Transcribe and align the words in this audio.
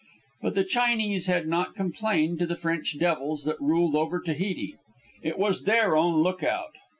But 0.41 0.55
the 0.55 0.63
Chinese 0.63 1.27
had 1.27 1.47
not 1.47 1.75
complained 1.75 2.39
to 2.39 2.47
the 2.47 2.55
French 2.55 2.97
devils 2.97 3.43
that 3.45 3.61
ruled 3.61 3.95
over 3.95 4.19
Tahiti. 4.19 4.77
It 5.21 5.37
was 5.37 5.65
their 5.65 5.95
own 5.95 6.23
look 6.23 6.41
out. 6.41 6.71